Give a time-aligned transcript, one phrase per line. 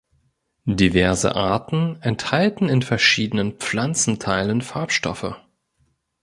[0.65, 5.35] Diverse Arten enthalten in verschiedenen Pflanzenteilen Farbstoffe.